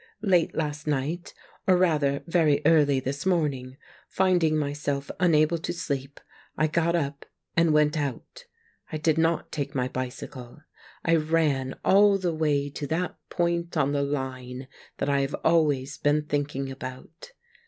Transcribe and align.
Late 0.23 0.55
last 0.55 0.87
night, 0.87 1.35
or 1.67 1.77
rather 1.77 2.23
very 2.25 2.63
early 2.65 2.99
this 2.99 3.23
morning, 3.23 3.77
finding 4.09 4.57
myself 4.57 5.11
unable 5.19 5.59
to 5.59 5.71
sleep, 5.71 6.19
I 6.57 6.65
got 6.65 6.95
up 6.95 7.23
and 7.55 7.71
went 7.71 7.95
out. 7.95 8.45
I 8.91 8.97
did 8.97 9.19
not 9.19 9.51
take 9.51 9.75
my 9.75 9.87
bicycle. 9.87 10.63
I 11.05 11.17
ran 11.17 11.75
all 11.85 12.17
the 12.17 12.33
way 12.33 12.67
to 12.71 12.87
that 12.87 13.15
point 13.29 13.77
on 13.77 13.91
the 13.91 14.01
line 14.01 14.67
that 14.97 15.07
I 15.07 15.21
have 15.21 15.35
always 15.43 15.99
been 15.99 16.23
thinking 16.23 16.71
about. 16.71 17.33